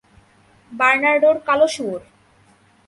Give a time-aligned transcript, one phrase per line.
[0.71, 2.01] বার্নার্ডোর কালো শুয়োর।